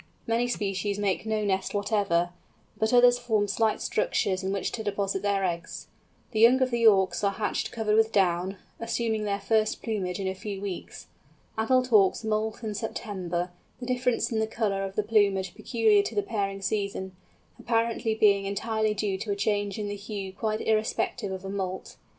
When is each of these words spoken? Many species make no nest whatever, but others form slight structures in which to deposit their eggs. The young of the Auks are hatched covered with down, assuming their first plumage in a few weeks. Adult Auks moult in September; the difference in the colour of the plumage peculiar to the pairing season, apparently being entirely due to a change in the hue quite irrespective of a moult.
Many 0.25 0.47
species 0.47 0.97
make 0.97 1.27
no 1.27 1.43
nest 1.45 1.75
whatever, 1.75 2.31
but 2.75 2.91
others 2.91 3.19
form 3.19 3.47
slight 3.47 3.79
structures 3.79 4.41
in 4.43 4.51
which 4.51 4.71
to 4.71 4.83
deposit 4.83 5.21
their 5.21 5.45
eggs. 5.45 5.89
The 6.31 6.39
young 6.39 6.59
of 6.63 6.71
the 6.71 6.87
Auks 6.87 7.23
are 7.23 7.33
hatched 7.33 7.71
covered 7.71 7.95
with 7.95 8.11
down, 8.11 8.57
assuming 8.79 9.25
their 9.25 9.39
first 9.39 9.83
plumage 9.83 10.19
in 10.19 10.27
a 10.27 10.33
few 10.33 10.59
weeks. 10.59 11.05
Adult 11.55 11.93
Auks 11.93 12.23
moult 12.23 12.63
in 12.63 12.73
September; 12.73 13.51
the 13.79 13.85
difference 13.85 14.31
in 14.31 14.39
the 14.39 14.47
colour 14.47 14.83
of 14.83 14.95
the 14.95 15.03
plumage 15.03 15.53
peculiar 15.53 16.01
to 16.01 16.15
the 16.15 16.23
pairing 16.23 16.63
season, 16.63 17.15
apparently 17.59 18.15
being 18.15 18.45
entirely 18.47 18.95
due 18.95 19.19
to 19.19 19.31
a 19.31 19.35
change 19.35 19.77
in 19.77 19.87
the 19.87 19.95
hue 19.95 20.33
quite 20.33 20.61
irrespective 20.61 21.31
of 21.31 21.45
a 21.45 21.49
moult. 21.51 21.95